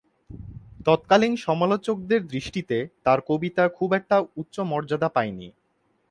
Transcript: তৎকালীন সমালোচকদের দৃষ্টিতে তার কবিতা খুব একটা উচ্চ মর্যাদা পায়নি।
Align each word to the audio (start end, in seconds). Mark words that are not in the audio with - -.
তৎকালীন 0.85 1.33
সমালোচকদের 1.37 2.21
দৃষ্টিতে 2.27 2.77
তার 3.03 3.19
কবিতা 3.27 3.63
খুব 3.69 3.89
একটা 3.93 4.17
উচ্চ 4.35 4.55
মর্যাদা 4.71 5.09
পায়নি। 5.09 5.47